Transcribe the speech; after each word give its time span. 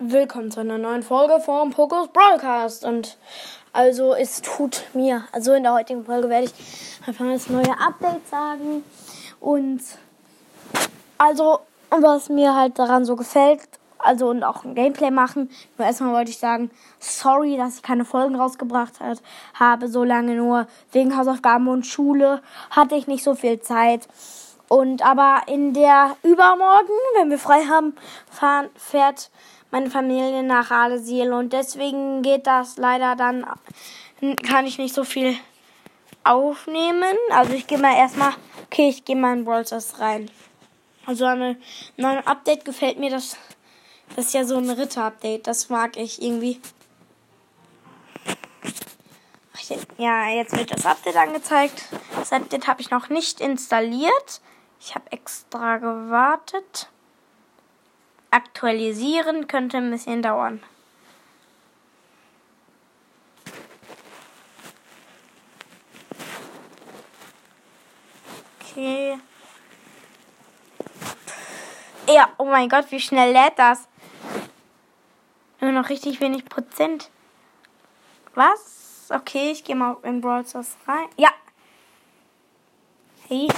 willkommen 0.00 0.52
zu 0.52 0.60
einer 0.60 0.78
neuen 0.78 1.02
Folge 1.02 1.40
vom 1.40 1.70
Pokus 1.70 2.08
Broadcast. 2.08 2.84
Und 2.84 3.18
also 3.72 4.14
es 4.14 4.40
tut 4.42 4.84
mir, 4.94 5.24
also 5.32 5.52
in 5.54 5.64
der 5.64 5.72
heutigen 5.72 6.04
Folge 6.04 6.28
werde 6.28 6.46
ich 6.46 6.52
einfach 7.06 7.24
das 7.24 7.48
neue 7.48 7.72
Update 7.80 8.28
sagen. 8.28 8.84
Und 9.40 9.80
also, 11.18 11.60
was 11.90 12.28
mir 12.28 12.54
halt 12.54 12.78
daran 12.78 13.04
so 13.04 13.16
gefällt, 13.16 13.60
also 13.98 14.28
und 14.28 14.44
auch 14.44 14.64
ein 14.64 14.76
Gameplay 14.76 15.10
machen. 15.10 15.50
Nur 15.76 15.86
erstmal 15.88 16.12
wollte 16.12 16.30
ich 16.30 16.38
sagen, 16.38 16.70
sorry, 17.00 17.56
dass 17.56 17.76
ich 17.76 17.82
keine 17.82 18.04
Folgen 18.04 18.36
rausgebracht 18.36 19.00
hat, 19.00 19.20
habe, 19.54 19.88
so 19.88 20.04
lange 20.04 20.36
nur 20.36 20.68
wegen 20.92 21.16
Hausaufgaben 21.16 21.66
und 21.66 21.86
Schule 21.86 22.40
hatte 22.70 22.94
ich 22.94 23.08
nicht 23.08 23.24
so 23.24 23.34
viel 23.34 23.60
Zeit. 23.60 24.06
Und 24.68 25.04
aber 25.04 25.42
in 25.46 25.72
der 25.72 26.16
übermorgen, 26.22 26.92
wenn 27.16 27.30
wir 27.30 27.38
frei 27.38 27.64
haben, 27.64 27.96
fahren, 28.30 28.68
fährt 28.76 29.30
meine 29.70 29.90
Familie 29.90 30.42
nach 30.42 30.70
Aalesil 30.70 31.32
und 31.32 31.52
deswegen 31.52 32.22
geht 32.22 32.46
das 32.46 32.76
leider 32.76 33.16
dann, 33.16 33.46
kann 34.48 34.66
ich 34.66 34.78
nicht 34.78 34.94
so 34.94 35.04
viel 35.04 35.36
aufnehmen. 36.24 37.16
Also 37.30 37.52
ich 37.52 37.66
gehe 37.66 37.78
mal 37.78 37.96
erstmal, 37.96 38.32
okay, 38.64 38.88
ich 38.88 39.04
gehe 39.04 39.16
mal 39.16 39.36
in 39.36 39.44
Brawl 39.44 39.64
rein. 39.98 40.30
Also 41.06 41.24
an 41.24 41.56
einem 41.96 42.18
Update 42.24 42.64
gefällt 42.64 42.98
mir 42.98 43.10
das, 43.10 43.36
das 44.14 44.26
ist 44.26 44.34
ja 44.34 44.44
so 44.44 44.56
ein 44.56 44.68
Ritter-Update, 44.68 45.46
das 45.46 45.68
mag 45.68 45.96
ich 45.96 46.22
irgendwie. 46.22 46.60
Ja, 49.98 50.28
jetzt 50.28 50.56
wird 50.56 50.70
das 50.70 50.86
Update 50.86 51.16
angezeigt. 51.16 51.84
Das 52.16 52.32
Update 52.32 52.66
habe 52.68 52.80
ich 52.80 52.90
noch 52.90 53.08
nicht 53.10 53.40
installiert. 53.40 54.40
Ich 54.80 54.94
habe 54.94 55.10
extra 55.10 55.78
gewartet. 55.78 56.88
Aktualisieren 58.30 59.48
könnte 59.48 59.78
ein 59.78 59.90
bisschen 59.90 60.22
dauern. 60.22 60.62
Okay. 68.60 69.18
Ja, 72.06 72.30
oh 72.38 72.44
mein 72.44 72.68
Gott, 72.68 72.90
wie 72.90 73.00
schnell 73.00 73.32
lädt 73.32 73.58
das? 73.58 73.88
Nur 75.60 75.72
noch 75.72 75.88
richtig 75.88 76.20
wenig 76.20 76.44
Prozent. 76.44 77.10
Was? 78.34 79.10
Okay, 79.10 79.50
ich 79.50 79.64
gehe 79.64 79.74
mal 79.74 79.96
in 80.02 80.20
Brawl 80.20 80.46
Stars 80.46 80.76
rein. 80.86 81.08
Ja. 81.16 81.30
Hey. 83.28 83.48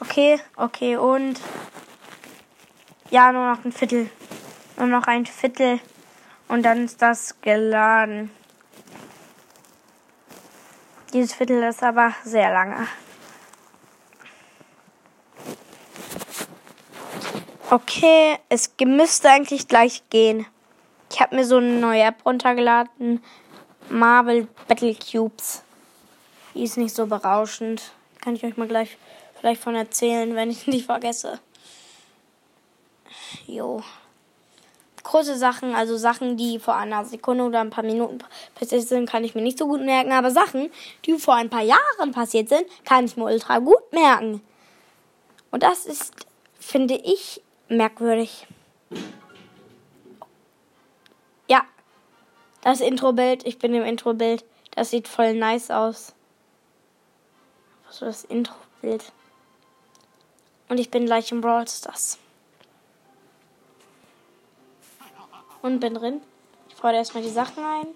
Okay, 0.00 0.40
okay, 0.56 0.96
und 0.96 1.38
ja, 3.12 3.30
nur 3.30 3.54
noch 3.54 3.64
ein 3.64 3.72
Viertel. 3.72 4.08
Nur 4.78 4.86
noch 4.86 5.06
ein 5.06 5.26
Viertel. 5.26 5.80
Und 6.48 6.62
dann 6.62 6.86
ist 6.86 7.02
das 7.02 7.40
geladen. 7.42 8.30
Dieses 11.12 11.34
Viertel 11.34 11.62
ist 11.62 11.82
aber 11.82 12.14
sehr 12.24 12.50
lange. 12.50 12.88
Okay, 17.68 18.38
es 18.48 18.72
müsste 18.82 19.28
eigentlich 19.28 19.68
gleich 19.68 20.02
gehen. 20.08 20.46
Ich 21.10 21.20
habe 21.20 21.36
mir 21.36 21.44
so 21.44 21.58
eine 21.58 21.80
neue 21.80 22.04
App 22.04 22.24
runtergeladen. 22.24 23.22
Marvel 23.90 24.48
Battle 24.68 24.94
Cubes. 24.94 25.62
Die 26.54 26.64
ist 26.64 26.78
nicht 26.78 26.94
so 26.94 27.06
berauschend. 27.06 27.92
Kann 28.22 28.36
ich 28.36 28.44
euch 28.44 28.56
mal 28.56 28.68
gleich 28.68 28.96
vielleicht 29.38 29.62
von 29.62 29.74
erzählen, 29.74 30.34
wenn 30.34 30.50
ich 30.50 30.66
nicht 30.66 30.86
vergesse. 30.86 31.40
Jo. 33.52 33.82
Große 35.02 35.36
Sachen, 35.36 35.74
also 35.74 35.98
Sachen, 35.98 36.38
die 36.38 36.58
vor 36.58 36.74
einer 36.74 37.04
Sekunde 37.04 37.44
oder 37.44 37.60
ein 37.60 37.68
paar 37.68 37.84
Minuten 37.84 38.18
passiert 38.54 38.88
sind, 38.88 39.08
kann 39.08 39.24
ich 39.24 39.34
mir 39.34 39.42
nicht 39.42 39.58
so 39.58 39.66
gut 39.66 39.82
merken. 39.82 40.12
Aber 40.12 40.30
Sachen, 40.30 40.70
die 41.04 41.18
vor 41.18 41.34
ein 41.34 41.50
paar 41.50 41.62
Jahren 41.62 42.12
passiert 42.12 42.48
sind, 42.48 42.64
kann 42.84 43.04
ich 43.04 43.16
mir 43.16 43.24
ultra 43.24 43.58
gut 43.58 43.92
merken. 43.92 44.40
Und 45.50 45.62
das 45.64 45.84
ist, 45.84 46.14
finde 46.58 46.94
ich, 46.94 47.42
merkwürdig. 47.68 48.46
Ja. 51.46 51.62
Das 52.62 52.80
Intro-Bild, 52.80 53.44
ich 53.46 53.58
bin 53.58 53.74
im 53.74 53.84
Intro-Bild. 53.84 54.44
Das 54.70 54.90
sieht 54.90 55.08
voll 55.08 55.34
nice 55.34 55.70
aus. 55.70 56.14
Ist 57.90 58.00
das 58.00 58.24
Intro-Bild? 58.24 59.12
Und 60.70 60.78
ich 60.78 60.90
bin 60.90 61.04
gleich 61.04 61.30
im 61.32 61.42
Brawl 61.42 61.68
Stars. 61.68 62.18
Und 65.62 65.80
bin 65.80 65.94
drin. 65.94 66.20
Ich 66.68 66.74
fordere 66.74 66.98
erstmal 66.98 67.22
die 67.22 67.30
Sachen 67.30 67.64
ein. 67.64 67.86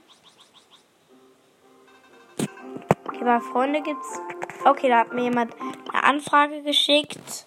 Okay, 3.08 3.24
bei 3.24 3.40
Freunde 3.40 3.82
gibt's. 3.82 4.20
Okay, 4.64 4.88
da 4.88 5.00
hat 5.00 5.12
mir 5.12 5.24
jemand 5.24 5.54
eine 5.92 6.04
Anfrage 6.04 6.62
geschickt. 6.62 7.46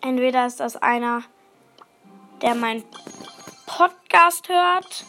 Entweder 0.00 0.46
ist 0.46 0.60
das 0.60 0.76
einer, 0.76 1.22
der 2.40 2.54
meinen 2.54 2.84
Podcast 3.66 4.48
hört. 4.48 5.04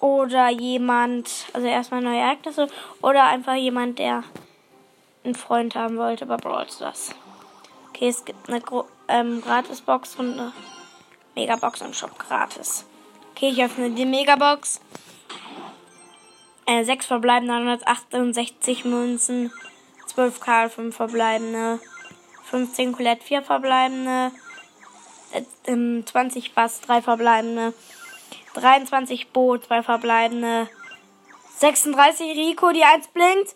Oder 0.00 0.48
jemand, 0.50 1.30
also 1.52 1.66
erstmal 1.66 2.00
neue 2.00 2.20
Ereignisse. 2.20 2.68
Oder 3.02 3.24
einfach 3.24 3.54
jemand, 3.54 3.98
der 3.98 4.24
einen 5.24 5.34
Freund 5.34 5.74
haben 5.74 5.96
wollte 5.96 6.26
bei 6.26 6.36
Brawl 6.36 6.70
Stars. 6.70 7.10
Okay, 7.88 8.08
es 8.08 8.24
gibt 8.24 8.48
eine 8.48 8.60
Gro 8.60 8.86
ähm, 9.08 9.40
Gratisbox 9.40 10.16
und 10.16 10.34
eine 10.34 10.52
Megabox 11.36 11.82
im 11.82 11.92
Shop 11.92 12.18
gratis. 12.18 12.84
Okay, 13.30 13.50
ich 13.50 13.62
öffne 13.62 13.90
die 13.90 14.06
Megabox. 14.06 14.80
Äh, 16.64 16.82
6 16.82 17.06
verbleibende 17.06 17.54
168 17.54 18.84
Münzen. 18.86 19.52
12 20.06 20.40
Karl, 20.40 20.70
5 20.70 20.96
verbleibende. 20.96 21.78
15 22.50 22.92
Colette, 22.92 23.22
4 23.22 23.42
verbleibende. 23.42 24.32
Äh, 25.32 26.04
20 26.04 26.54
Bass, 26.54 26.80
3 26.80 27.02
verbleibende. 27.02 27.74
23 28.54 29.28
Bo, 29.28 29.58
2 29.58 29.82
verbleibende. 29.82 30.68
36 31.58 32.36
Rico, 32.36 32.72
die 32.72 32.82
1 32.82 33.08
blinkt. 33.08 33.54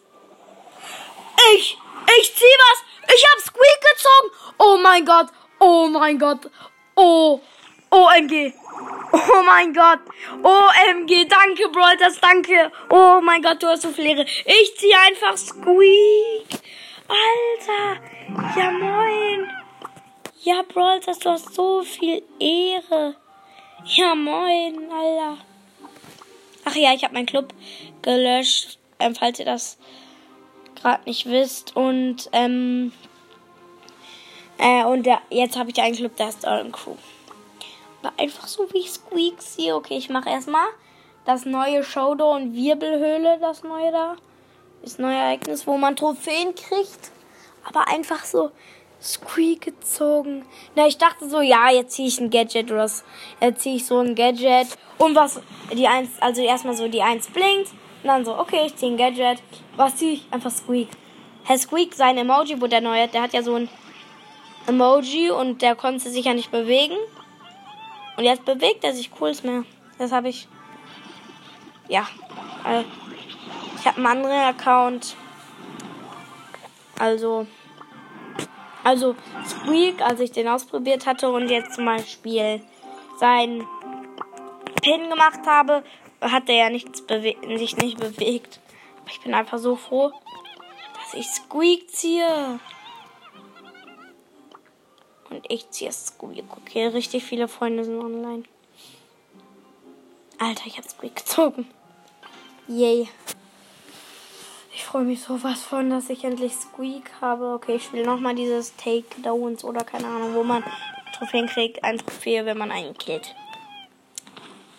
Ich, 1.55 1.79
ich 2.21 2.37
zieh 2.37 2.45
was. 2.45 3.15
Ich 3.15 3.27
hab 3.27 3.41
Squeak 3.41 3.81
gezogen. 3.93 4.55
Oh 4.59 4.79
mein 4.83 5.07
Gott. 5.07 5.29
Oh 5.59 5.89
mein 5.89 6.19
Gott. 6.19 6.51
Oh. 6.95 7.41
OMG. 7.91 8.53
Oh 9.13 9.43
mein 9.45 9.73
Gott. 9.73 10.01
OMG. 10.43 11.29
Danke, 11.29 11.69
Brawlers. 11.71 12.21
Danke. 12.21 12.71
Oh 12.89 13.21
mein 13.21 13.43
Gott, 13.43 13.63
du 13.63 13.67
hast 13.67 13.83
so 13.83 13.91
viel 13.91 14.07
Ehre. 14.07 14.25
Ich 14.25 14.77
zieh 14.79 14.95
einfach 14.95 15.37
Squeak. 15.37 16.47
Alter. 17.09 18.01
Ja, 18.57 18.71
moin. 18.71 19.51
Ja, 20.43 20.63
Brawlers, 20.63 21.19
du 21.19 21.31
hast 21.31 21.55
so 21.55 21.83
viel 21.83 22.23
Ehre. 22.39 23.17
Ja, 23.85 24.15
moin, 24.15 24.91
Alter. 24.93 25.39
Ach 26.65 26.77
ja, 26.77 26.95
ich 26.95 27.03
habe 27.03 27.15
meinen 27.15 27.27
Club 27.27 27.53
gelöscht. 28.03 28.79
Ähm, 29.01 29.15
falls 29.15 29.39
ihr 29.39 29.47
das 29.47 29.79
gerade 30.81 31.03
nicht 31.05 31.27
wisst. 31.27 31.75
Und, 31.77 32.29
ähm, 32.33 32.93
äh, 34.59 34.85
und 34.85 35.05
der, 35.05 35.21
jetzt 35.31 35.57
habe 35.57 35.71
ich 35.71 35.81
einen 35.81 35.97
Club, 35.97 36.17
der 36.17 36.29
ist 36.29 36.45
Euren 36.45 36.73
Crew. 36.73 36.97
Einfach 38.17 38.47
so 38.47 38.67
wie 38.73 38.87
Squeak 38.87 39.41
sehe. 39.43 39.75
Okay, 39.75 39.97
ich 39.97 40.09
mache 40.09 40.29
erstmal 40.31 40.67
das 41.25 41.45
neue 41.45 41.85
Showdown 41.85 42.55
Wirbelhöhle, 42.55 43.39
das 43.41 43.63
neue 43.63 43.93
da. 43.93 44.17
Das 44.83 44.99
neue 44.99 45.17
Ereignis, 45.17 45.67
wo 45.67 45.77
man 45.77 45.97
Trophäen 45.97 46.55
kriegt. 46.55 47.13
Aber 47.65 47.89
einfach 47.89 48.25
so 48.25 48.51
Squeak 49.03 49.63
gezogen. 49.63 50.45
Na, 50.75 50.87
ich 50.87 50.99
dachte 50.99 51.29
so, 51.29 51.41
ja, 51.41 51.71
jetzt 51.71 51.93
ziehe 51.93 52.09
ich 52.09 52.19
ein 52.21 52.31
Gadget 52.31 52.71
oder 52.71 52.89
so. 52.89 53.03
Jetzt 53.41 53.63
ziehe 53.63 53.77
ich 53.77 53.87
so 53.87 53.99
ein 53.99 54.15
Gadget. 54.15 54.69
Und 54.99 55.15
was, 55.15 55.41
die 55.73 55.87
eins, 55.87 56.11
also 56.21 56.43
erstmal 56.43 56.75
so 56.75 56.89
die 56.89 57.03
eins 57.03 57.29
blinkt. 57.29 57.71
Und 58.03 58.09
dann 58.09 58.25
so, 58.25 58.39
okay, 58.39 58.67
ich 58.67 58.77
ziehe 58.77 58.93
ein 58.93 58.97
Gadget. 58.97 59.43
Was 59.77 59.97
ziehe 59.97 60.15
ich? 60.15 60.27
Einfach 60.31 60.51
Squeak. 60.51 60.89
Herr 61.45 61.59
Squeak, 61.59 61.95
sein 61.95 62.17
Emoji 62.17 62.61
wurde 62.61 62.77
erneuert. 62.77 63.15
Der 63.15 63.23
hat 63.23 63.33
ja 63.33 63.43
so 63.43 63.55
ein 63.55 63.69
Emoji 64.67 65.31
und 65.31 65.63
der 65.63 65.75
konnte 65.75 66.11
sich 66.11 66.25
ja 66.25 66.35
nicht 66.35 66.51
bewegen. 66.51 66.97
Und 68.21 68.27
jetzt 68.27 68.45
bewegt 68.45 68.85
er 68.85 68.93
sich 68.93 69.11
cool 69.19 69.33
mehr. 69.45 69.65
Das 69.97 70.13
habe 70.13 70.29
ich. 70.29 70.47
Ja. 71.89 72.07
Äh, 72.67 72.85
ich 73.79 73.87
habe 73.87 73.97
einen 73.97 74.07
anderen 74.07 74.41
Account. 74.41 75.17
Also. 76.99 77.47
Also 78.85 79.17
Squeak, 79.47 80.03
als 80.03 80.21
ich 80.21 80.33
den 80.33 80.49
ausprobiert 80.49 81.07
hatte 81.07 81.31
und 81.31 81.49
jetzt 81.49 81.73
zum 81.73 81.87
Beispiel 81.87 82.61
sein 83.19 83.67
Pin 84.83 85.09
gemacht 85.09 85.47
habe, 85.47 85.83
hat 86.21 86.47
er 86.51 86.57
ja 86.57 86.69
nichts 86.69 87.03
sich 87.57 87.77
nicht 87.79 87.99
bewegt. 87.99 88.61
Aber 89.01 89.11
ich 89.11 89.21
bin 89.23 89.33
einfach 89.33 89.57
so 89.57 89.77
froh, 89.77 90.13
dass 90.95 91.15
ich 91.15 91.27
Squeak 91.27 91.89
ziehe. 91.89 92.61
Und 95.31 95.45
ich 95.49 95.71
ziehe 95.71 95.93
Squeak. 95.93 96.45
Okay, 96.57 96.89
richtig 96.89 97.25
viele 97.25 97.49
Freunde 97.49 97.85
sind 97.85 98.01
online. 98.01 98.43
Alter, 100.39 100.67
ich 100.67 100.77
habe 100.77 100.89
Squeak 100.89 101.17
gezogen. 101.17 101.69
Yay. 102.67 103.09
Ich 104.75 104.85
freue 104.85 105.05
mich 105.05 105.23
sowas 105.23 105.63
von, 105.63 105.91
dass 105.91 106.11
ich 106.11 106.25
endlich 106.25 106.55
Squeak 106.55 107.11
habe. 107.21 107.55
Okay, 107.55 107.77
ich 107.77 107.85
spiele 107.85 108.05
nochmal 108.05 108.35
dieses 108.35 108.75
Takedowns 108.77 109.65
oder 109.65 109.85
keine 109.85 110.07
Ahnung, 110.07 110.35
wo 110.35 110.43
man 110.43 110.65
Trophäen 111.17 111.47
kriegt. 111.47 111.85
Ein 111.85 111.99
Trophäe, 111.99 112.47
wenn 112.47 112.59
man 112.59 112.71
einen 112.71 112.97
killt. 112.97 113.35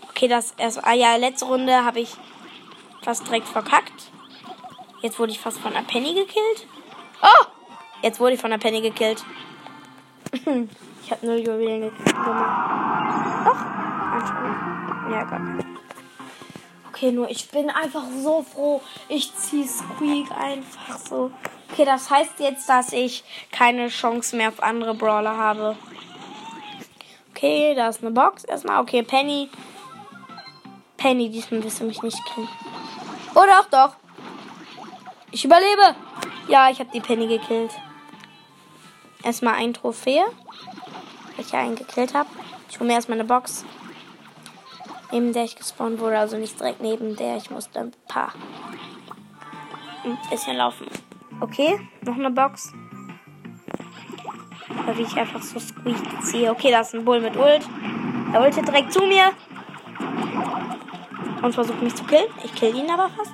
Okay, 0.09 0.27
das 0.27 0.53
erst. 0.57 0.83
Ah 0.83 0.93
ja, 0.93 1.15
letzte 1.15 1.45
Runde 1.45 1.85
habe 1.85 1.99
ich 1.99 2.15
fast 3.01 3.27
direkt 3.27 3.47
verkackt. 3.47 4.11
Jetzt 5.01 5.17
wurde 5.19 5.31
ich 5.31 5.39
fast 5.39 5.59
von 5.59 5.73
einer 5.73 5.85
Penny 5.85 6.13
gekillt. 6.13 6.67
Oh! 7.21 7.45
Jetzt 8.01 8.19
wurde 8.19 8.33
ich 8.33 8.41
von 8.41 8.51
einer 8.51 8.61
Penny 8.61 8.81
gekillt. 8.81 9.23
Ich 10.31 11.11
habe 11.11 11.25
null 11.25 11.39
Juwelen 11.39 11.81
gekriegt. 11.81 12.15
Doch, 12.15 13.61
anscheinend. 14.13 15.11
Ja, 15.11 15.23
Gott. 15.23 15.65
Okay, 16.89 17.11
nur 17.11 17.29
ich 17.29 17.49
bin 17.49 17.69
einfach 17.69 18.03
so 18.21 18.43
froh. 18.43 18.81
Ich 19.09 19.33
ziehe 19.35 19.67
Squeak 19.67 20.31
einfach 20.31 20.97
so. 20.97 21.31
Okay, 21.71 21.85
das 21.85 22.09
heißt 22.09 22.39
jetzt, 22.39 22.69
dass 22.69 22.93
ich 22.93 23.23
keine 23.51 23.87
Chance 23.87 24.35
mehr 24.35 24.49
auf 24.49 24.61
andere 24.61 24.93
Brawler 24.93 25.35
habe. 25.35 25.75
Okay, 27.31 27.73
da 27.75 27.87
ist 27.89 28.03
eine 28.03 28.11
Box 28.11 28.43
erstmal. 28.43 28.81
Okay, 28.81 29.03
Penny. 29.03 29.49
Penny, 30.97 31.29
diesmal 31.29 31.63
wirst 31.63 31.79
du 31.79 31.85
mich 31.85 32.03
nicht 32.03 32.23
kennen. 32.25 32.49
Oh 33.33 33.43
doch, 33.47 33.65
doch. 33.69 33.95
Ich 35.31 35.43
überlebe. 35.43 35.95
Ja, 36.47 36.69
ich 36.69 36.79
habe 36.79 36.91
die 36.93 36.99
Penny 36.99 37.25
gekillt. 37.25 37.71
Erstmal 39.23 39.55
ein 39.55 39.73
Trophäe. 39.73 40.23
Weil 41.35 41.45
ich 41.45 41.51
ja 41.51 41.59
einen 41.59 41.75
gekillt 41.75 42.13
habe. 42.13 42.29
Ich 42.69 42.79
hole 42.79 42.87
mir 42.87 42.95
erstmal 42.95 43.19
eine 43.19 43.27
Box. 43.27 43.65
Neben 45.11 45.33
der 45.33 45.43
ich 45.43 45.55
gespawnt 45.55 45.99
wurde. 45.99 46.17
Also 46.17 46.37
nicht 46.37 46.59
direkt 46.59 46.81
neben 46.81 47.15
der. 47.15 47.37
Ich 47.37 47.49
musste 47.51 47.79
ein 47.79 47.91
paar. 48.07 48.33
Ein 50.03 50.17
bisschen 50.29 50.57
laufen. 50.57 50.87
Okay, 51.39 51.79
noch 52.01 52.15
eine 52.15 52.31
Box. 52.31 52.73
Oder 54.83 54.97
wie 54.97 55.03
ich 55.03 55.17
einfach 55.17 55.41
so 55.41 55.59
squeak 55.59 56.23
ziehe. 56.23 56.51
Okay, 56.51 56.71
da 56.71 56.81
ist 56.81 56.93
ein 56.93 57.05
Bull 57.05 57.19
mit 57.19 57.35
Ult. 57.35 57.67
Er 58.33 58.41
ultet 58.41 58.67
direkt 58.67 58.93
zu 58.93 59.01
mir. 59.01 59.31
Und 61.41 61.53
versucht 61.53 61.81
mich 61.81 61.95
zu 61.95 62.03
killen. 62.03 62.27
Ich 62.43 62.53
kill 62.55 62.75
ihn 62.75 62.89
aber 62.89 63.09
fast. 63.09 63.33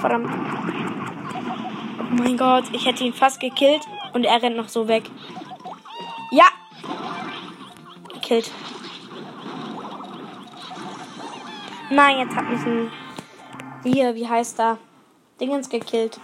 Verdammt. 0.00 0.30
Mein 2.18 2.36
Gott, 2.36 2.64
ich 2.72 2.84
hätte 2.84 3.04
ihn 3.04 3.12
fast 3.14 3.38
gekillt 3.38 3.82
und 4.12 4.24
er 4.24 4.42
rennt 4.42 4.56
noch 4.56 4.68
so 4.68 4.88
weg. 4.88 5.04
Ja! 6.32 6.46
Gekillt. 8.12 8.50
Nein, 11.90 12.18
jetzt 12.18 12.34
hat 12.34 12.50
mich 12.50 12.60
ein. 12.66 12.90
Hier, 13.84 14.16
wie 14.16 14.28
heißt 14.28 14.58
da? 14.58 14.78
Dingens 15.40 15.68
gekillt. 15.68 16.18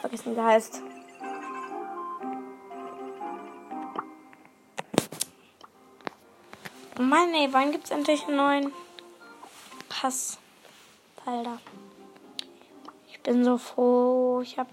Vergessen, 0.00 0.32
wie 0.32 0.34
der 0.34 0.44
heißt. 0.44 0.82
Oh 6.98 7.02
Mann, 7.02 7.32
ey, 7.32 7.48
wann 7.52 7.70
gibt's 7.70 7.90
endlich 7.90 8.26
einen 8.26 8.36
neuen 8.36 8.72
Pass? 9.88 10.38
Alter. 11.24 11.58
Ich 13.18 13.22
bin 13.24 13.44
so 13.44 13.58
froh. 13.58 14.40
Ich 14.42 14.58
hab 14.58 14.68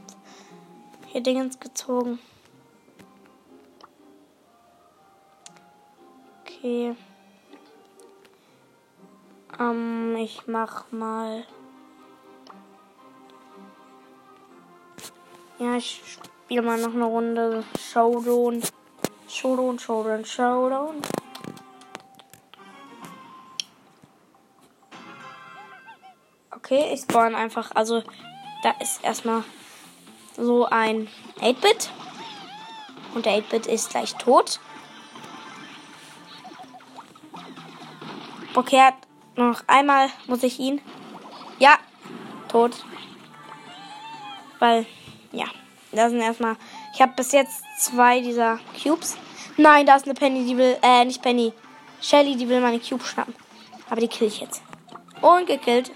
hier 1.07 1.21
Dingens 1.21 1.59
gezogen. 1.59 2.19
Okay. 6.42 6.95
Ähm, 9.59 10.15
ich 10.18 10.47
mach 10.47 10.92
mal. 10.92 11.45
Ja, 15.57 15.75
ich 15.75 16.01
spiele 16.06 16.62
mal 16.62 16.80
noch 16.80 16.94
eine 16.94 17.06
Runde 17.06 17.63
Showdown. 17.80 18.62
Showdown, 19.27 19.80
Showdown, 19.80 20.24
Showdown. 20.24 21.01
Okay, 26.51 26.94
ich 26.94 27.01
spawn 27.01 27.36
einfach. 27.36 27.71
Also, 27.75 28.03
da 28.65 28.71
ist 28.79 29.03
erstmal 29.03 29.44
so 30.35 30.65
ein 30.65 31.07
8-Bit. 31.39 31.91
Und 33.13 33.27
der 33.27 33.38
8-Bit 33.38 33.67
ist 33.67 33.91
gleich 33.91 34.15
tot. 34.15 34.59
Okay, 38.56 38.89
noch 39.35 39.62
einmal 39.67 40.09
muss 40.25 40.41
ich 40.41 40.59
ihn. 40.59 40.81
Ja, 41.59 41.77
tot. 42.47 42.83
Weil, 44.57 44.88
ja, 45.31 45.45
da 45.91 46.09
sind 46.09 46.21
erstmal. 46.21 46.56
Ich 46.95 47.01
habe 47.01 47.13
bis 47.15 47.33
jetzt 47.33 47.63
zwei 47.77 48.21
dieser 48.21 48.59
Cubes. 48.81 49.15
Nein, 49.57 49.85
da 49.85 49.95
ist 49.95 50.06
eine 50.06 50.15
Penny, 50.15 50.44
die 50.44 50.57
will. 50.57 50.75
Äh, 50.81 51.06
nicht 51.06 51.21
Penny. 51.21 51.53
Shelly, 52.01 52.35
die 52.35 52.50
will 52.50 52.61
meine 52.61 52.79
Cube 52.79 53.03
schnappen. 53.03 53.35
Aber 53.91 54.01
die 54.01 54.07
kill 54.07 54.27
ich 54.27 54.39
jetzt. 54.39 54.63
Und 55.21 55.45
gekillt. 55.45 55.91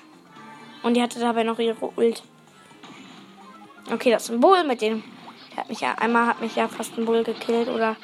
Und 0.84 0.94
die 0.94 1.02
hatte 1.02 1.20
dabei 1.20 1.44
noch 1.44 1.58
ihre 1.58 1.76
Ult. 1.98 2.22
Okay, 3.92 4.12
das 4.12 4.30
Bull 4.30 4.64
mit 4.64 4.82
dem. 4.82 5.04
Der 5.52 5.58
hat 5.58 5.70
mich 5.70 5.82
ja. 5.82 5.94
Einmal 5.96 6.28
hat 6.28 6.42
mich 6.42 6.56
ja 6.56 6.68
fast 6.68 6.98
ein 6.98 7.06
Bull 7.06 7.24
gekillt, 7.24 7.68
oder? 7.70 7.96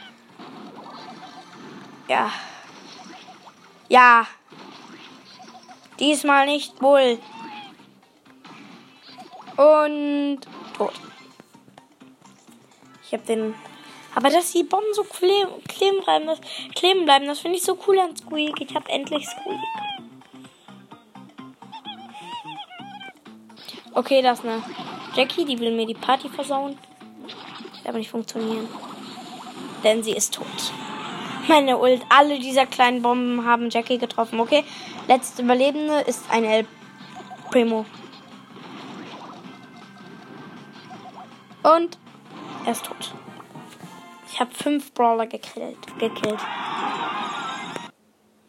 Ja. 2.08 2.32
Ja. 3.88 4.28
Diesmal 6.00 6.48
nicht 6.48 6.80
Bull. 6.80 7.20
Und 9.58 10.40
tot. 10.76 10.94
Ich 13.04 13.14
hab 13.14 13.26
den. 13.26 13.54
Aber 14.16 14.30
dass 14.30 14.52
die 14.52 14.64
Bomben 14.64 14.94
so 14.94 15.04
kleben, 15.04 16.02
bleiben, 16.04 16.26
das, 16.26 16.40
kleben 16.74 17.06
bleiben, 17.06 17.28
das 17.28 17.40
finde 17.40 17.58
ich 17.58 17.64
so 17.64 17.78
cool 17.86 18.00
an 18.00 18.16
Squeak. 18.16 18.60
Ich 18.60 18.74
hab 18.74 18.88
endlich 18.90 19.28
Squeak. 19.28 19.60
Okay, 23.94 24.22
das 24.22 24.44
eine 24.44 24.64
Jackie, 25.16 25.46
die 25.46 25.60
will 25.60 25.76
mir 25.76 25.86
die 25.86 25.94
Party 25.94 26.30
versauen. 26.30 26.78
Das 27.78 27.86
aber 27.86 27.98
nicht 28.00 28.12
funktionieren. 28.12 28.68
Denn 29.84 30.04
sie 30.04 30.12
ist 30.12 30.34
tot. 30.34 30.46
Meine 31.48 31.78
Ult, 31.78 32.02
alle 32.10 32.40
dieser 32.40 32.66
kleinen 32.66 33.02
Bomben 33.02 33.46
haben 33.46 33.70
Jackie 33.70 33.98
getroffen. 33.98 34.40
Okay, 34.40 34.64
letzte 35.08 35.44
Überlebende 35.44 36.00
ist 36.02 36.30
ein 36.32 36.44
El 36.44 36.68
Primo. 37.52 37.86
Und 41.64 41.98
er 42.66 42.72
ist 42.72 42.86
tot. 42.86 43.14
Ich 44.32 44.40
habe 44.40 44.52
fünf 44.54 44.92
Brawler 44.94 45.28
gekillt. 45.28 45.78
gekillt. 46.00 46.40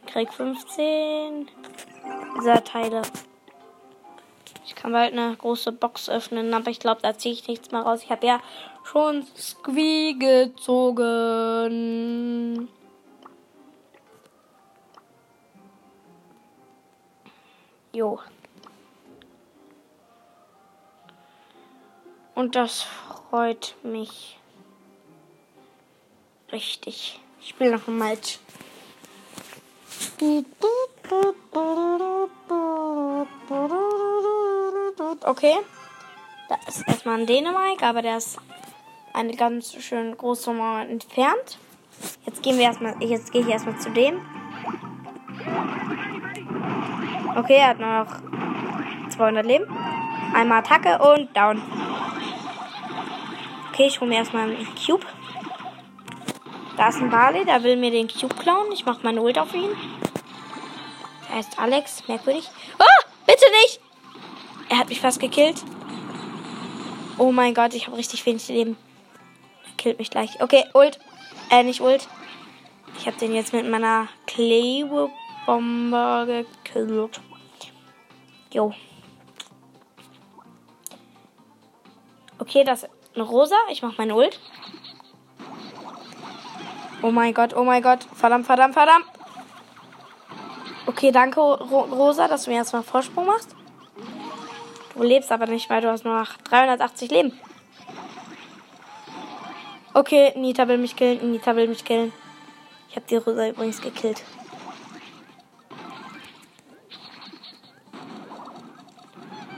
Krieg 0.07 0.33
15 0.33 1.49
dieser 2.41 2.65
Teile. 2.65 3.03
Ich 4.67 4.75
kann 4.75 4.91
bald 4.93 5.13
eine 5.13 5.37
große 5.37 5.71
Box 5.71 6.11
öffnen, 6.11 6.53
aber 6.53 6.71
ich 6.71 6.81
glaube, 6.81 7.01
da 7.01 7.17
ziehe 7.17 7.33
ich 7.33 7.47
nichts 7.47 7.71
mehr 7.71 7.83
raus. 7.83 8.03
Ich 8.03 8.11
habe 8.11 8.27
ja 8.27 8.41
schon 8.83 9.25
Squee 9.37 10.15
gezogen. 10.15 11.39
Jo. 17.93 18.19
Und 22.35 22.57
das 22.57 22.83
freut 22.83 23.77
mich 23.85 24.37
richtig. 26.51 27.21
Ich 27.41 27.51
spiele 27.51 27.71
noch 27.79 27.87
ein 27.87 27.99
Match. 27.99 28.41
Okay. 35.27 35.57
Da 36.49 36.55
ist 36.69 36.87
erstmal 36.87 37.19
ein 37.19 37.27
Dänemark, 37.27 37.83
aber 37.83 38.01
der 38.01 38.19
ist 38.19 38.39
eine 39.13 39.35
ganz 39.35 39.75
schön 39.75 40.17
große 40.17 40.53
Mauer 40.53 40.83
entfernt. 40.83 41.59
Jetzt 42.25 42.45
gehen 42.45 42.57
wir 42.59 42.67
erstmal, 42.67 42.95
jetzt 43.03 43.33
gehe 43.33 43.41
ich 43.41 43.49
erstmal 43.49 43.77
zu 43.81 43.91
dem. 43.91 44.21
Okay, 47.35 47.57
er 47.57 47.69
hat 47.71 47.81
nur 47.81 48.05
noch 48.05 49.11
200 49.11 49.45
Leben. 49.45 49.67
Einmal 50.33 50.61
Attacke 50.61 50.97
und 50.99 51.37
down. 51.37 51.61
Okay, 53.73 53.89
ich 53.89 54.01
hole 54.01 54.09
mir 54.09 54.19
erstmal 54.19 54.45
einen 54.45 54.69
Cube. 54.77 55.05
Da 56.77 56.89
ist 56.89 57.01
ein 57.01 57.11
Barley, 57.11 57.45
der 57.45 57.65
will 57.65 57.77
mir 57.77 57.91
den 57.91 58.07
Cube 58.07 58.35
klauen. 58.37 58.71
Ich 58.71 58.87
mache 58.87 59.01
meine 59.03 59.21
Ult 59.21 59.39
auf 59.39 59.53
ihn. 59.55 59.71
Der 61.29 61.37
heißt 61.37 61.59
Alex, 61.59 62.07
merkwürdig. 62.07 62.49
Oh, 62.79 63.07
bitte 63.27 63.45
nicht! 63.63 63.86
Er 64.69 64.79
hat 64.79 64.89
mich 64.89 65.01
fast 65.01 65.21
gekillt. 65.21 65.63
Oh 67.19 67.33
mein 67.33 67.55
Gott, 67.55 67.75
ich 67.75 67.87
habe 67.87 67.97
richtig 67.97 68.25
wenig 68.27 68.47
Leben. 68.49 68.77
Killt 69.77 69.99
mich 69.99 70.11
gleich. 70.11 70.41
Okay, 70.41 70.65
Ult. 70.75 70.99
Äh, 71.51 71.63
nicht 71.63 71.81
Ult. 71.81 72.09
Ich 72.99 73.07
habe 73.07 73.17
den 73.17 73.35
jetzt 73.35 73.53
mit 73.53 73.69
meiner 73.69 74.09
Klebebombe 74.27 76.47
gekillt. 76.65 77.21
Jo. 78.53 78.73
Okay, 82.39 82.65
das 82.65 82.85
ist 82.85 82.91
eine 83.15 83.25
Rosa. 83.25 83.57
Ich 83.71 83.83
mache 83.83 83.95
meine 83.99 84.15
Ult. 84.15 84.41
Oh 87.03 87.11
mein 87.11 87.35
Gott, 87.35 87.55
oh 87.55 87.65
mein 87.65 87.83
Gott. 87.83 88.07
Verdammt, 88.15 88.47
verdammt, 88.47 88.75
verdammt. 88.75 89.05
Okay, 90.87 91.13
danke, 91.13 91.41
Ro 91.41 91.83
Rosa, 91.83 92.29
dass 92.29 92.45
du 92.45 92.51
mir 92.51 92.57
erstmal 92.57 92.83
Vorsprung 92.83 93.27
machst. 93.27 93.55
Du 94.97 95.03
lebst 95.03 95.31
aber 95.31 95.47
nicht, 95.47 95.69
weil 95.69 95.83
du 95.83 95.91
hast 95.91 96.05
nur 96.05 96.19
noch 96.19 96.39
380 96.39 97.11
Leben. 97.11 97.39
Okay, 99.93 100.33
Nita 100.37 100.67
will 100.69 100.79
mich 100.79 100.97
killen. 100.97 101.33
Nita 101.33 101.55
will 101.55 101.69
mich 101.69 101.85
killen. 101.85 102.13
Ich 102.89 102.97
habe 102.97 103.07
die 103.07 103.17
Rosa 103.17 103.49
übrigens 103.49 103.81
gekillt. 103.83 104.25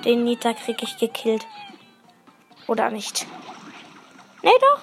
Den 0.04 0.24
Nita 0.24 0.54
kriege 0.54 0.82
ich 0.82 0.96
gekillt. 0.96 1.46
Oder 2.66 2.90
nicht? 2.90 3.26
Nee, 4.42 4.50
doch. 4.60 4.80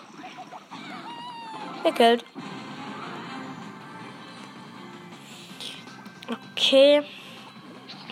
Gekillt. 1.84 2.24
Okay. 6.54 7.04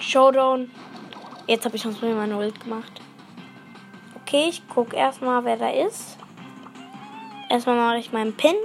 Showdown. 0.02 0.70
Jetzt 1.46 1.66
habe 1.66 1.76
ich 1.76 1.86
uns 1.86 2.02
mir 2.02 2.16
meine 2.16 2.38
Ult 2.38 2.60
gemacht. 2.60 3.02
Okay, 4.22 4.46
ich 4.50 4.68
gucke 4.70 4.96
erstmal, 4.96 5.44
wer 5.44 5.58
da 5.58 5.70
ist. 5.70 6.18
Erstmal 7.50 7.76
mache 7.76 7.98
ich 7.98 8.14
meinen 8.14 8.36
Pin. 8.36 8.56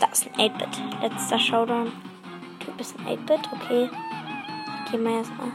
Da 0.00 0.06
ist 0.12 0.26
ein 0.26 0.50
8-Bit. 0.50 1.02
Letzter 1.02 1.38
Showdown. 1.38 1.90
Du 2.64 2.72
bist 2.72 2.94
ein 2.98 3.18
8-Bit, 3.18 3.48
okay. 3.52 3.90
Gehen 4.90 5.02
wir 5.02 5.18
erstmal. 5.18 5.50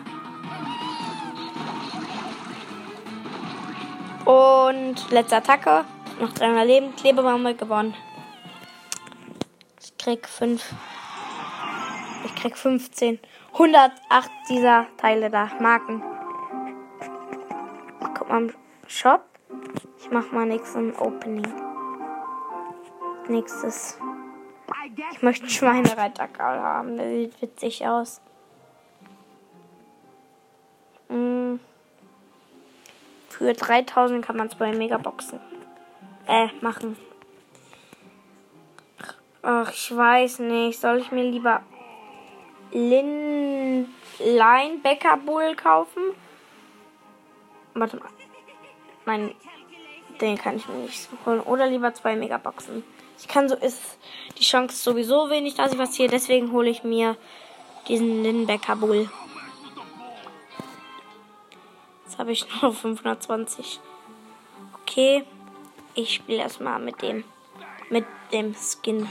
Und 4.26 5.12
letzte 5.12 5.38
Attacke. 5.38 5.86
Noch 6.20 6.34
300 6.34 6.66
Leben. 6.66 6.96
Klebebombe 6.96 7.54
gewonnen. 7.54 7.94
Ich 9.82 9.98
krieg 9.98 10.28
5. 10.28 10.74
Ich 12.26 12.36
krieg 12.36 12.58
15. 12.58 13.20
108 13.54 14.30
dieser 14.50 14.88
Teile 14.98 15.30
da. 15.30 15.50
Marken. 15.60 16.02
Im 18.30 18.54
Shop. 18.88 19.24
Ich 19.98 20.12
mach 20.12 20.32
mal 20.32 20.46
nächsten 20.46 20.96
Opening. 20.96 21.48
Nächstes. 23.28 23.98
Ich 25.12 25.22
möchte 25.24 25.44
einen 25.44 25.52
Schweinereiterkarl 25.52 26.60
haben. 26.60 26.98
Der 26.98 27.10
sieht 27.10 27.42
witzig 27.42 27.88
aus. 27.88 28.22
Mm. 31.10 31.56
Für 33.30 33.54
3000 33.54 34.24
kann 34.24 34.38
man 34.38 34.50
zwei 34.50 34.74
Megaboxen 34.74 35.40
äh, 36.28 36.48
machen. 36.62 36.98
Ach, 39.42 39.72
ich 39.72 39.96
weiß 39.96 40.40
nicht. 40.40 40.80
Soll 40.80 41.00
ich 41.00 41.12
mir 41.12 41.24
lieber 41.24 41.64
Lin 42.72 43.88
Linebacker 44.20 45.18
Bull 45.18 45.56
kaufen? 45.56 46.04
Warte 47.74 47.98
mal. 47.98 48.19
Nein, 49.10 49.34
den 50.22 50.38
kann 50.38 50.58
ich 50.58 50.68
mir 50.68 50.76
nicht 50.76 51.10
holen. 51.26 51.40
Oder 51.40 51.66
lieber 51.66 51.92
zwei 51.96 52.16
Megaboxen. 52.16 52.84
Ich 53.18 53.28
kann 53.28 53.50
so, 53.50 53.56
ist 53.56 53.98
die 54.38 54.44
Chance 54.44 54.76
sowieso 54.76 55.32
wenig, 55.32 55.56
dass 55.56 55.74
ich 55.74 55.80
was 55.80 55.96
hier. 55.96 56.08
Deswegen 56.08 56.52
hole 56.52 56.70
ich 56.70 56.84
mir 56.84 57.18
diesen 57.88 58.22
Linebacker 58.22 58.76
Bull. 58.76 59.10
Jetzt 62.06 62.20
habe 62.20 62.32
ich 62.32 62.46
nur 62.62 62.72
520. 62.72 63.80
Okay. 64.84 65.24
Ich 65.96 66.14
spiele 66.14 66.44
erstmal 66.44 66.80
mit 66.80 67.02
dem. 67.02 67.24
Mit 67.90 68.06
dem 68.32 68.54
Skin. 68.54 69.10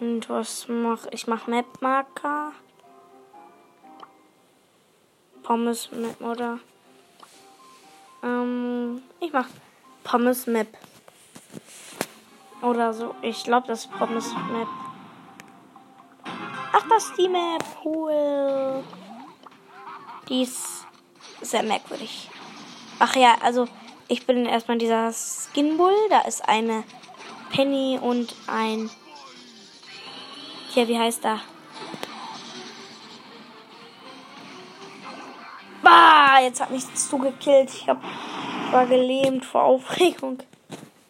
Und 0.00 0.28
was 0.28 0.66
mache 0.66 1.08
ich? 1.12 1.28
mache 1.28 1.48
Map-Marker. 1.48 2.50
Pommes 5.44 5.92
Map 5.92 6.20
oder? 6.20 6.58
Ähm, 8.28 9.02
ich 9.20 9.32
mache 9.32 9.48
Pommes 10.04 10.46
Map. 10.46 10.68
Oder 12.60 12.92
so. 12.92 13.14
Ich 13.22 13.44
glaube, 13.44 13.68
das 13.68 13.86
ist 13.86 13.92
Pommes 13.92 14.32
Map. 14.52 14.68
Ach, 16.72 16.84
das 16.90 17.04
ist 17.04 17.18
die 17.18 17.28
Map. 17.28 17.64
Cool. 17.84 18.84
Die 20.28 20.42
ist 20.42 20.86
sehr 21.40 21.62
merkwürdig. 21.62 22.28
Ach 22.98 23.16
ja, 23.16 23.36
also 23.42 23.66
ich 24.08 24.26
bin 24.26 24.44
erstmal 24.44 24.78
dieser 24.78 25.12
Skinbull. 25.12 25.94
Da 26.10 26.20
ist 26.20 26.46
eine 26.46 26.84
Penny 27.50 27.98
und 28.02 28.34
ein 28.46 28.90
hier, 30.70 30.86
wie 30.86 30.98
heißt 30.98 31.24
er? 31.24 31.40
Jetzt 36.40 36.60
hat 36.60 36.70
mich 36.70 36.92
zugekillt. 36.94 37.70
Ich 37.70 37.88
hab, 37.88 38.02
war 38.70 38.86
gelähmt 38.86 39.44
vor 39.44 39.64
Aufregung. 39.64 40.38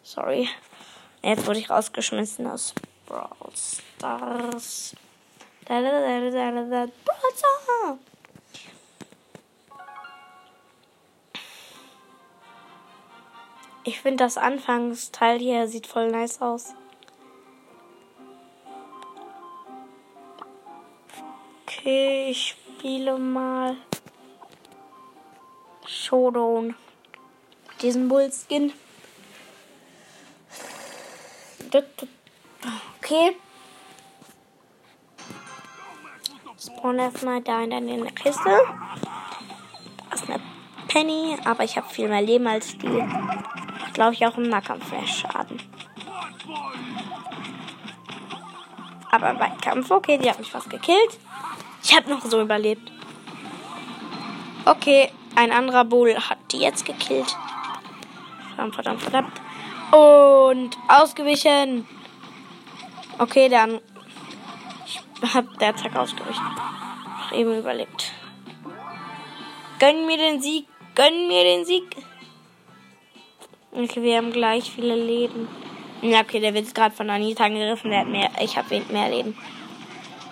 Sorry. 0.02 0.48
Jetzt 1.22 1.46
wurde 1.46 1.58
ich 1.58 1.70
rausgeschmissen 1.70 2.46
aus 2.46 2.74
Brawl 3.06 3.28
Stars. 3.54 4.94
Da, 5.66 5.80
da, 5.80 5.90
da, 5.90 6.30
da, 6.30 6.50
da, 6.50 6.62
da, 6.62 6.92
Brawl 7.04 7.32
Stars. 7.36 7.98
Ich 13.84 14.02
finde 14.02 14.24
das 14.24 14.36
Anfangsteil 14.36 15.38
hier 15.38 15.66
sieht 15.66 15.86
voll 15.86 16.10
nice 16.10 16.42
aus. 16.42 16.74
Okay, 21.62 22.28
ich 22.30 22.48
spiele 22.78 23.18
mal 23.18 23.76
Showdown. 26.08 26.74
Diesen 27.82 28.08
Bullskin. 28.08 28.72
Okay. 32.98 33.36
Spawn 36.58 36.98
erstmal 36.98 37.42
da 37.42 37.62
in 37.62 37.70
der 37.70 38.12
Kiste. 38.12 38.48
Das 40.10 40.22
ist 40.22 40.30
eine 40.30 40.40
Penny, 40.88 41.36
aber 41.44 41.64
ich 41.64 41.76
habe 41.76 41.86
viel 41.90 42.08
mehr 42.08 42.22
Leben 42.22 42.46
als 42.46 42.78
die. 42.78 43.04
Glaube 43.92 44.14
ich 44.14 44.26
auch 44.26 44.38
im 44.38 44.48
Nahkampf 44.48 44.90
mehr 44.90 45.06
Schaden. 45.06 45.60
Aber 49.10 49.34
bei 49.34 49.50
Kampf, 49.60 49.90
okay, 49.90 50.16
die 50.16 50.30
hat 50.30 50.38
mich 50.38 50.50
fast 50.50 50.70
gekillt. 50.70 51.18
Ich 51.82 51.94
habe 51.94 52.08
noch 52.08 52.24
so 52.24 52.40
überlebt. 52.40 52.90
Okay, 54.64 55.12
ein 55.38 55.52
anderer 55.52 55.84
Bull 55.84 56.16
hat 56.16 56.38
die 56.50 56.58
jetzt 56.58 56.84
gekillt. 56.84 57.36
Verdammt, 58.48 58.74
verdammt, 58.74 59.02
verdammt. 59.02 59.32
Und 59.92 60.76
ausgewichen. 60.88 61.86
Okay, 63.18 63.48
dann. 63.48 63.80
Ich 64.84 65.00
hab 65.34 65.58
der 65.58 65.68
Attack 65.68 65.94
ausgewichen. 65.94 66.44
Eben 67.32 67.56
überlebt. 67.56 68.12
Gönn 69.78 70.06
mir 70.06 70.16
den 70.16 70.42
Sieg. 70.42 70.66
Gönn 70.96 71.28
mir 71.28 71.44
den 71.44 71.64
Sieg. 71.64 71.84
Okay, 73.70 74.02
wir 74.02 74.16
haben 74.16 74.32
gleich 74.32 74.72
viele 74.72 74.96
Leben. 74.96 75.46
Ja, 76.02 76.20
okay, 76.20 76.40
der 76.40 76.52
wird 76.52 76.74
gerade 76.74 76.94
von 76.96 77.08
Anita 77.10 77.44
angegriffen. 77.44 77.90
Der 77.90 78.00
hat 78.00 78.08
mehr. 78.08 78.30
Ich 78.42 78.56
habe 78.56 78.82
mehr 78.90 79.08
Leben. 79.08 79.36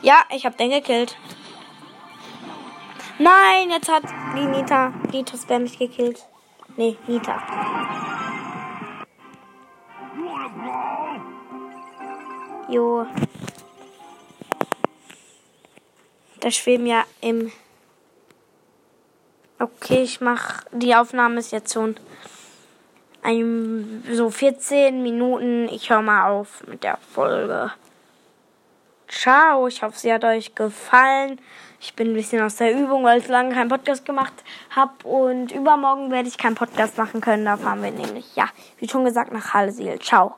Ja, 0.03 0.25
ich 0.35 0.45
habe 0.45 0.57
den 0.57 0.71
gekillt. 0.71 1.17
Nein, 3.19 3.71
jetzt 3.71 3.89
hat 3.89 4.05
die 4.37 4.45
Nita. 4.45 4.93
Nita 5.11 5.37
Spam 5.39 5.63
mich 5.63 5.79
gekillt. 5.79 6.27
Nee, 6.77 6.99
Nita. 7.07 7.43
Jo. 12.69 13.07
Da 16.41 16.51
schweben 16.51 16.87
ja 16.87 17.05
im. 17.23 17.51
Okay, 19.59 20.03
ich 20.03 20.21
mach. 20.21 20.65
Die 20.73 20.95
Aufnahme 20.95 21.39
ist 21.39 21.53
jetzt 21.53 21.73
schon 21.73 21.97
ein, 23.23 24.05
so 24.13 24.29
14 24.29 25.03
Minuten. 25.03 25.69
Ich 25.71 25.89
höre 25.89 26.03
mal 26.03 26.31
auf 26.31 26.67
mit 26.67 26.85
der 26.85 26.99
Folge. 26.99 27.73
Ciao, 29.09 29.69
ich 29.69 29.83
hoffe, 29.83 29.99
sie 29.99 30.13
hat 30.13 30.25
euch 30.25 30.55
gefallen. 30.55 31.41
Ich 31.81 31.95
bin 31.95 32.09
ein 32.09 32.15
bisschen 32.15 32.43
aus 32.43 32.57
der 32.57 32.75
Übung, 32.75 33.05
weil 33.05 33.21
ich 33.21 33.29
lange 33.29 33.55
keinen 33.55 33.69
Podcast 33.69 34.05
gemacht 34.05 34.35
habe. 34.71 35.07
Und 35.07 35.53
übermorgen 35.53 36.11
werde 36.11 36.29
ich 36.29 36.39
keinen 36.39 36.55
Podcast 36.55 36.99
machen 36.99 37.21
können. 37.21 37.45
Da 37.45 37.57
fahren 37.57 37.83
wir 37.83 37.91
nämlich, 37.91 38.35
ja, 38.35 38.49
wie 38.79 38.89
schon 38.89 39.05
gesagt, 39.05 39.33
nach 39.33 39.55
Hallesiel. 39.55 39.99
Ciao. 39.99 40.37